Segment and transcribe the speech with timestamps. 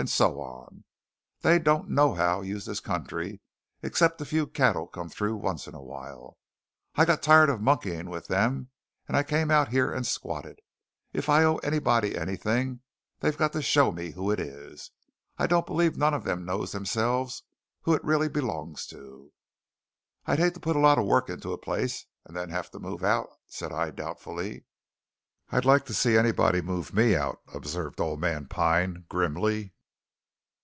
[0.00, 0.84] And so on.
[1.40, 3.40] They don't nohow use this country,
[3.82, 6.38] except a few cattle comes through once in a while.
[6.94, 8.70] I got tired of monkeying with them
[9.08, 10.60] and I came out here and squatted.
[11.12, 12.78] If I owe anybody anything,
[13.18, 14.92] they got to show me who it is.
[15.36, 17.42] I don't believe none of them knows themselves
[17.82, 19.32] who it really belongs to."
[20.26, 22.78] "I'd hate to put a lot of work into a place, and then have to
[22.78, 24.64] move out," said I doubtfully.
[25.50, 29.72] "I'd like to see anybody move me out!" observed old man Pine grimly.